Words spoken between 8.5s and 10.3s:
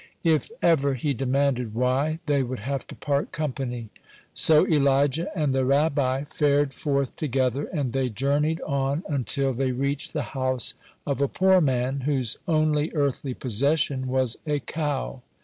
on until they reached the